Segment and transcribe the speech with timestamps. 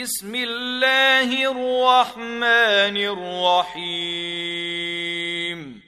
[0.00, 5.82] بسم الله الرحمن الرحيم.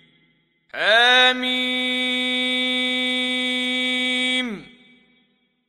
[0.74, 1.46] حميم.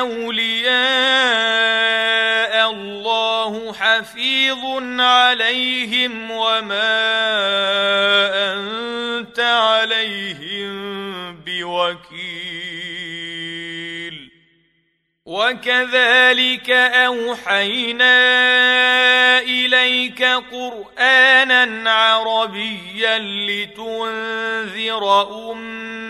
[0.00, 0.72] أولياء
[2.70, 4.64] الله حفيظ
[5.00, 6.98] عليهم وما
[8.54, 10.72] أنت عليهم
[11.46, 12.72] بوكيل.
[15.26, 18.18] وكذلك أوحينا
[19.40, 25.02] إليك قرآنا عربيا لتنذر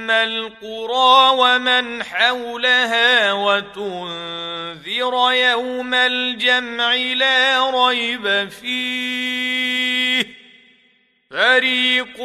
[0.03, 10.27] ام القرى ومن حولها وتنذر يوم الجمع لا ريب فيه
[11.31, 12.17] فريق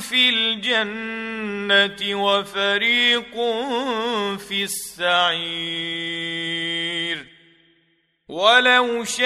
[0.00, 3.34] في الجنه وفريق
[4.48, 6.24] في السعير
[8.28, 9.24] ولو شاء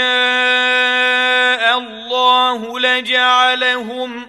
[1.79, 4.29] الله لجعلهم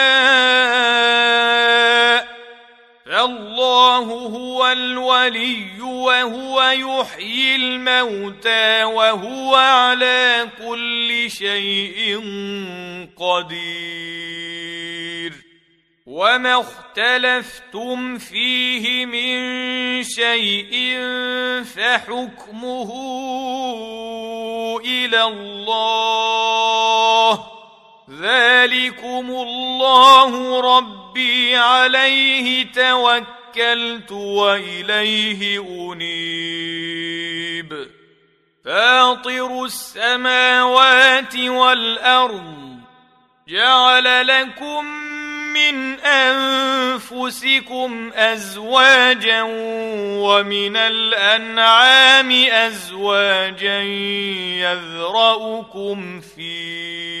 [5.35, 12.19] الولي وهو يحيي الموتى وهو على كل شيء
[13.17, 14.71] قدير.
[16.05, 20.99] وما اختلفتم فيه من شيء
[21.63, 22.91] فحكمه
[24.85, 26.41] إلى الله.
[28.21, 32.63] ذلكم الله ربي عليه
[33.55, 35.59] توكلت وإليه
[35.91, 37.31] أنيب.
[38.65, 42.77] فاطر السماوات والأرض
[43.47, 44.85] جعل لكم
[45.53, 47.51] من أنفسكم
[48.15, 49.41] أزواجا
[50.21, 53.81] ومن الأنعام أزواجا
[54.61, 57.20] يذرأكم فيه.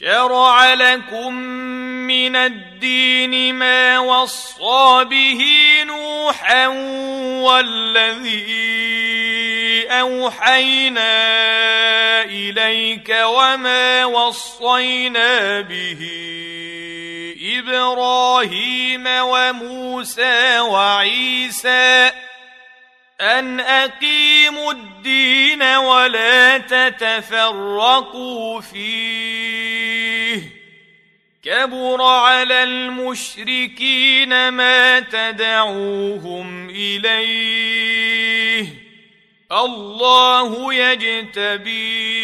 [0.00, 1.34] شرع لكم
[2.08, 5.44] من الدين ما وصى به
[5.82, 6.66] نوحا
[7.44, 8.46] والذي
[9.90, 11.12] أوحينا
[12.24, 16.08] إليك وما وصينا به
[17.58, 22.10] إبراهيم وموسى وعيسى
[23.20, 30.40] أن أقيموا الدين ولا تتفرقوا فيه.
[31.42, 38.66] كبر على المشركين ما تدعوهم إليه.
[39.52, 42.20] الله يجتبي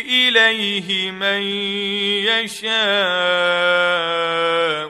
[0.00, 1.42] إليه من
[2.26, 2.70] يشاء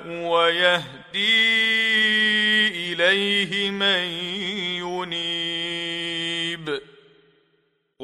[0.09, 1.61] ويهدي
[2.69, 4.31] إليه من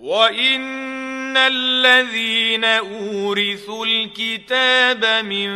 [0.00, 5.50] وان الذين اورثوا الكتاب من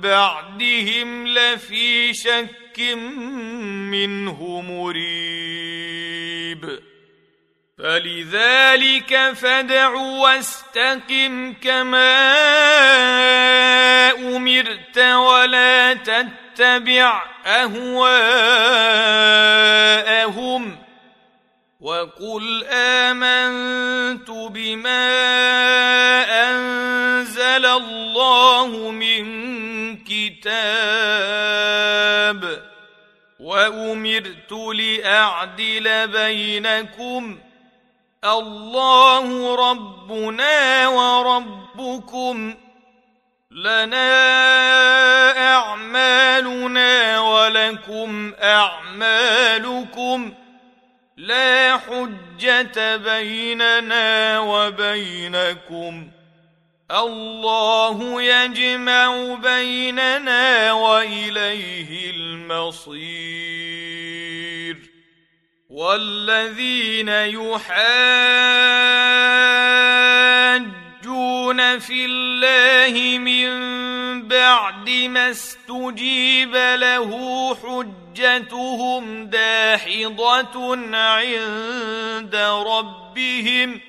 [0.00, 2.80] بعدهم لفي شك
[3.90, 5.70] منه مريب
[7.78, 12.30] فلذلك فادع واستقم كما
[14.12, 18.10] امرت ولا تتبع اهواءهم
[21.80, 25.10] وقل امنت بما
[26.48, 29.24] انزل الله من
[30.04, 31.50] كتاب
[33.40, 37.38] وامرت لاعدل بينكم
[38.24, 42.54] الله ربنا وربكم
[43.50, 44.10] لنا
[45.54, 50.32] اعمالنا ولكم اعمالكم
[51.20, 56.10] لا حجة بيننا وبينكم.
[56.90, 63.30] الله يجمع بيننا وإليه المصير.
[65.70, 67.08] والذين
[71.60, 77.10] يحاجون في الله من بعد ما استجيب له
[77.54, 82.34] حجتهم داحضة عند
[82.66, 83.80] ربهم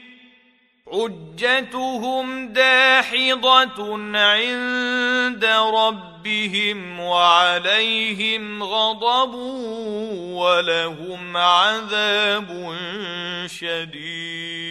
[0.91, 5.45] حجتهم داحضة عند
[5.75, 9.33] ربهم وعليهم غضب
[10.35, 12.75] ولهم عذاب
[13.47, 14.70] شديد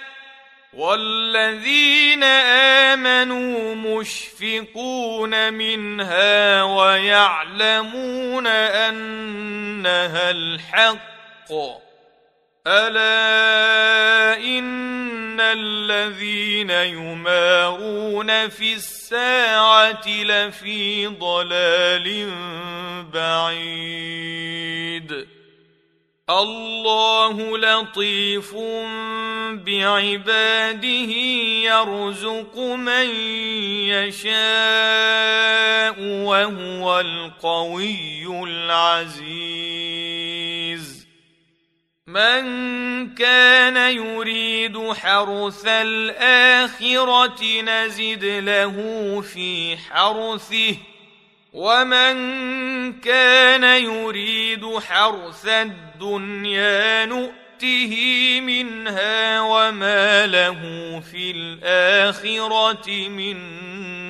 [0.73, 2.23] والذين
[2.93, 11.51] امنوا مشفقون منها ويعلمون انها الحق
[12.67, 22.29] الا ان الذين يمارون في الساعة لفي ضلال
[23.13, 24.21] بعيد
[26.39, 28.55] الله لطيف
[29.65, 31.11] بعباده
[31.67, 33.09] يرزق من
[33.89, 34.35] يشاء
[35.99, 39.81] وهو القوي العزيز.
[42.07, 42.43] من
[43.15, 48.75] كان يريد حرث الآخرة نزد له
[49.21, 50.75] في حرثه
[51.53, 52.13] ومن
[52.99, 57.95] كان يريد حرث الدنيا نؤته
[58.41, 60.59] منها وما له
[61.11, 63.37] في الاخره من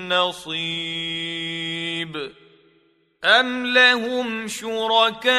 [0.10, 1.52] نصيب
[3.24, 5.32] أم لهم شركاء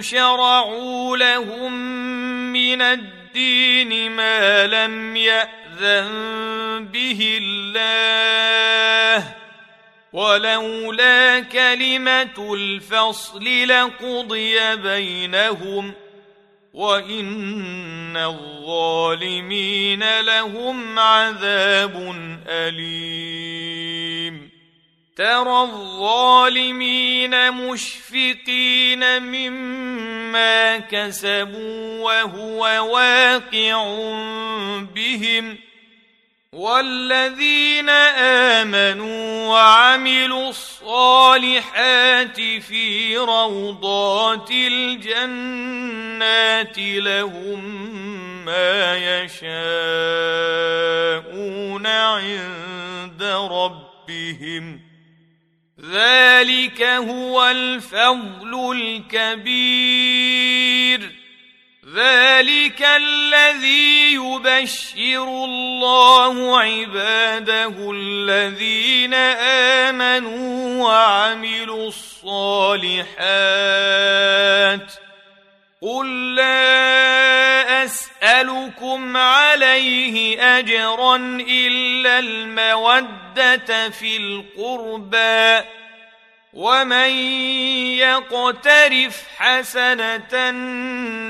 [0.00, 1.72] شرعوا لهم
[2.52, 9.31] من الدين ما لم يأذن به الله
[10.12, 15.92] ولولا كلمة الفصل لقضي بينهم
[16.74, 22.14] وإن الظالمين لهم عذاب
[22.48, 24.52] أليم.
[25.16, 32.60] ترى الظالمين مشفقين مما كسبوا وهو
[32.94, 33.84] واقع
[34.94, 35.58] بهم
[36.52, 37.88] والذين
[38.58, 45.98] امنوا وعملوا الصالحات في روضات الجنات
[46.78, 47.64] لهم
[48.44, 49.46] ما يشاءون
[51.86, 54.80] عند ربهم
[55.80, 60.12] ذلك هو الفضل الكبير
[61.94, 69.14] ذلك الذي يبشر الله عباده الذين
[69.84, 73.12] امنوا وعملوا الصالحات
[75.82, 81.16] قل لا اسالكم عليه اجرا
[81.48, 85.66] الا الموده في القربى
[86.52, 87.10] ومن
[87.98, 90.50] يقترف حسنه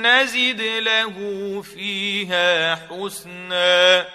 [0.01, 1.17] نزد له
[1.63, 4.07] فيها حسنا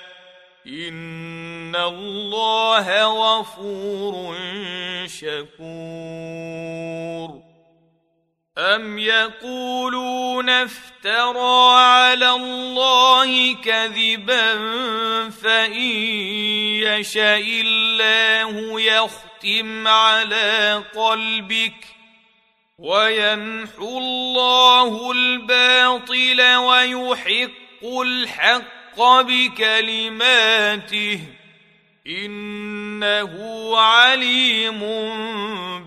[0.68, 4.36] ان الله غفور
[5.08, 6.48] شكور
[8.58, 14.54] ام يقولون افترى على الله كذبا
[15.30, 15.74] فان
[16.82, 21.86] يشاء الله يختم على قلبك
[22.78, 31.20] ويمحو الله الباطل ويحق الحق بكلماته
[32.08, 33.34] إنه
[33.78, 34.80] عليم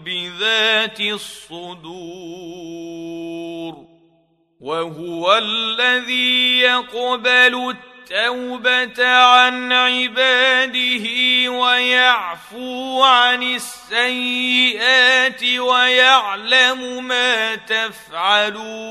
[0.04, 1.90] بذات الصدور
[4.60, 7.74] وهو الذي يقبل
[8.10, 11.06] التوبة عن عباده
[11.48, 14.64] ويعفو عن السيئات
[15.44, 18.90] ويعلم ما تفعلون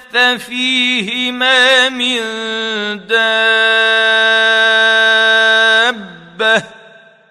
[0.37, 2.19] فيهما من
[3.07, 3.21] دابة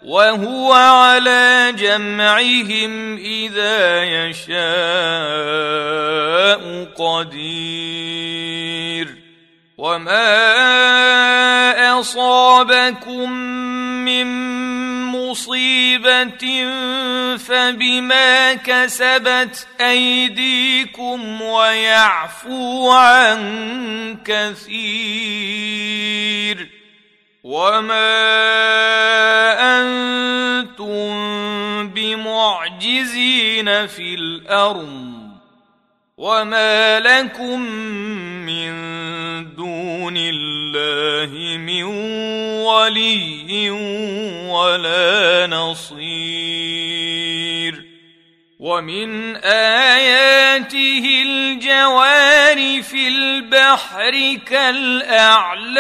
[0.02, 4.60] وهو على جمعهم إذا يشاء
[6.99, 8.40] قدير.
[9.78, 10.50] وما
[12.00, 13.30] أصابكم
[15.50, 16.47] مصيبة
[17.37, 25.50] فبما كسبت أيديكم ويعفو عن كثير
[27.42, 28.11] وما
[29.80, 31.11] أنتم
[31.88, 35.19] بمعجزين في الأرض
[36.20, 37.60] وما لكم
[38.44, 38.72] من
[39.56, 41.82] دون الله من
[42.60, 43.70] ولي
[44.50, 46.60] ولا نصير
[48.58, 55.70] ومن اياته الجوار في البحر كالاعلام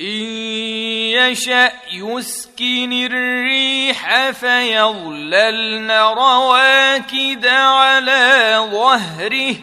[0.00, 0.71] ان
[1.12, 9.54] يشأ يسكن الريح فيظللن رواكد على ظهره.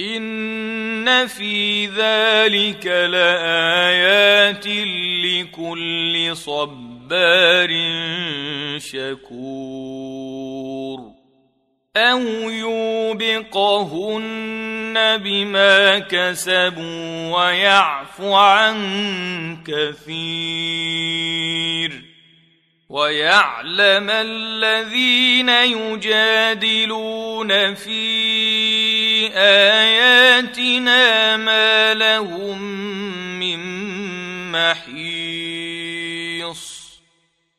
[0.00, 4.66] إن في ذلك لآيات
[5.24, 7.68] لكل صبار
[8.78, 10.36] شكور.
[11.96, 14.16] أو يوبقهن
[15.16, 18.76] بما كسبوا ويعفو عن
[19.66, 21.46] كثير
[22.88, 27.14] ويعلم الذين يجادلون
[27.74, 28.06] في
[29.34, 32.62] اياتنا ما لهم
[33.38, 33.58] من
[34.52, 35.26] محيص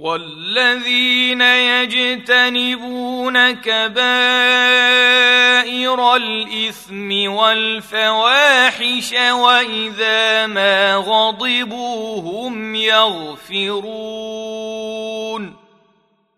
[0.00, 4.00] والذين يجتنبون كبائر
[6.16, 14.69] الإثم والفواحش وإذا ما غضبوا هم يغفرون.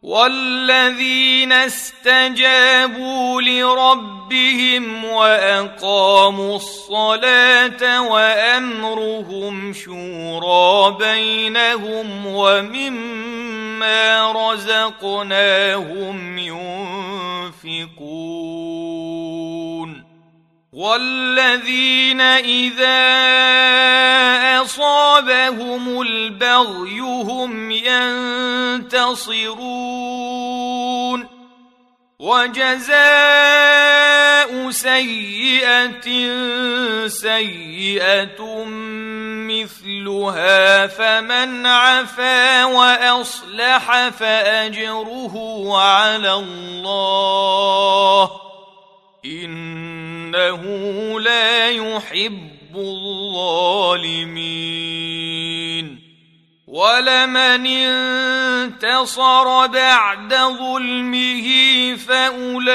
[0.02, 17.92] والذين استجابوا لربهم واقاموا الصلاه وامرهم شورى بينهم ومما رزقناهم ينفقون
[20.72, 23.02] والذين إذا
[24.62, 29.42] أصابهم البغي هم ينتصرون.
[32.18, 33.02] وجزاء
[34.70, 36.08] سيئة
[37.08, 38.64] سيئة
[39.48, 45.34] مثلها فمن عفا وأصلح فأجره
[45.78, 48.30] على الله.
[50.34, 54.32] انه لا يحب الظالمين
[56.66, 61.46] ولمن انتصر بعد ظلمه
[61.96, 62.72] فاولئك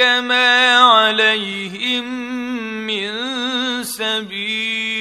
[0.00, 2.04] ما عليهم
[2.86, 3.10] من
[3.84, 5.00] سبيل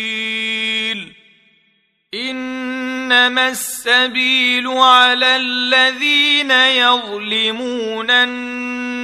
[2.13, 8.11] انما السبيل على الذين يظلمون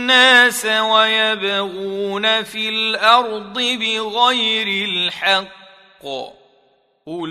[0.05, 6.05] الناس ويبغون في الأرض بغير الحق.
[7.07, 7.23] أولئك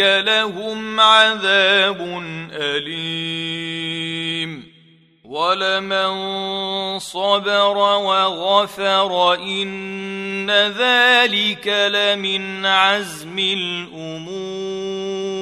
[0.00, 2.00] لهم عذاب
[2.52, 4.72] أليم.
[5.24, 15.41] ولمن صبر وغفر إن ذلك لمن عزم الأمور.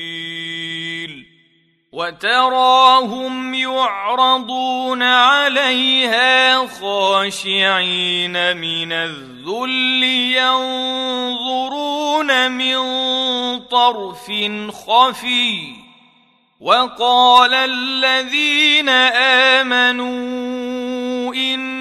[2.01, 10.03] وتراهم يعرضون عليها خاشعين من الذل
[11.61, 12.79] ينظرون من
[13.59, 14.31] طرف
[14.87, 15.81] خفي.
[16.61, 18.89] وقال الذين
[19.59, 21.80] آمنوا إن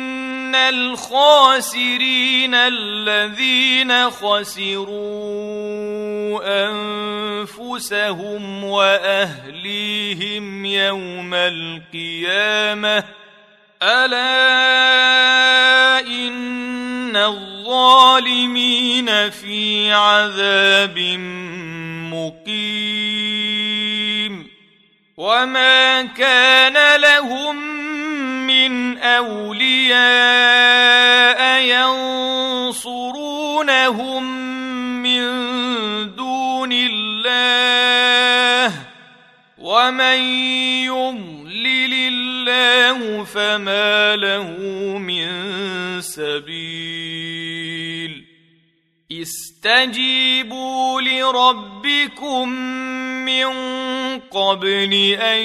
[0.54, 5.50] الخاسرين الذين خسروا
[7.40, 13.04] انفسهم واهليهم يوم القيامه
[13.82, 14.30] الا
[16.00, 20.98] ان الظالمين في عذاب
[22.12, 23.70] مقيم
[25.16, 26.89] وما كان
[29.02, 30.00] اولياء
[32.70, 34.22] ينصرونهم
[35.02, 35.20] من
[36.16, 38.74] دون الله
[39.58, 40.18] ومن
[40.84, 44.56] يضلل الله فما له
[44.98, 45.30] من
[46.00, 47.50] سبيل
[49.12, 52.48] استجيبوا لربكم
[53.24, 53.48] من
[54.18, 55.42] قبل ان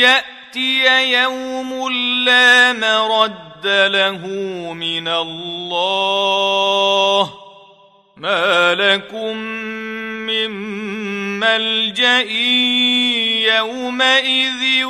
[0.00, 1.92] ياتي يوم
[2.24, 4.26] لا مرد له
[4.72, 6.28] من الله.
[8.16, 9.36] ما لكم
[10.26, 10.50] من
[11.40, 12.20] ملجأ
[13.56, 14.84] يومئذ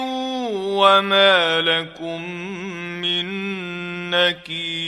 [0.54, 2.22] وما لكم
[3.00, 3.26] من
[4.10, 4.87] نكير.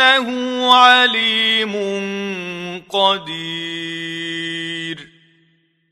[0.00, 1.74] إنه عليم
[2.90, 4.34] قدير.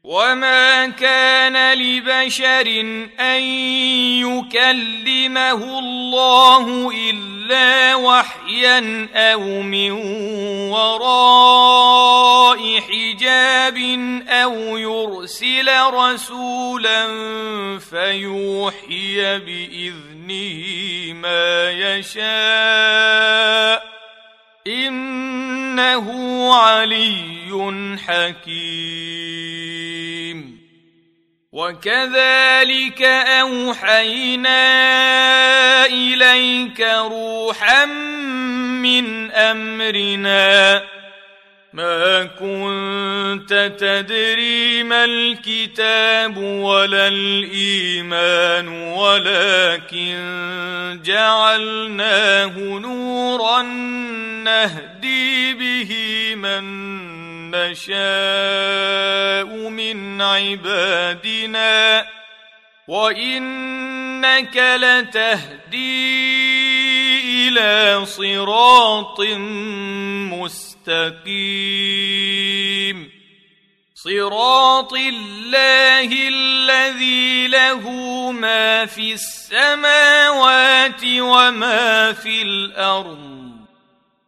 [0.04, 2.80] وما كان لبشر
[3.20, 3.42] أن
[4.20, 9.90] يكلمه الله إلا وحيا أو من
[10.70, 12.00] وراء
[12.80, 13.76] حجاب
[14.28, 17.06] أو يرسل رسولا
[17.78, 23.61] فيوحي بإذنه ما يشاء.
[25.72, 28.62] إنه علي حكيم.
[31.52, 34.56] وكذلك أوحينا
[35.86, 37.84] إليك روحا
[38.84, 40.82] من أمرنا.
[41.72, 50.12] ما كنت تدري ما الكتاب ولا الإيمان ولكن
[51.04, 53.62] جعلناه نورا
[54.42, 55.31] نهدي
[55.82, 57.90] به من نشاء
[59.68, 62.06] من عبادنا
[62.88, 66.12] وانك لتهدي
[67.48, 69.20] إلى صراط
[70.30, 71.62] مستقيم.
[73.94, 77.90] صراط الله الذي له
[78.32, 83.41] ما في السماوات وما في الأرض.